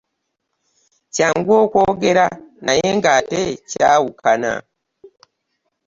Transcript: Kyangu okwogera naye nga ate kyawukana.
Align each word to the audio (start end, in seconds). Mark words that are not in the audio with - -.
Kyangu 1.13 1.51
okwogera 1.63 2.25
naye 2.65 2.87
nga 2.97 3.09
ate 3.19 3.41
kyawukana. 3.69 4.53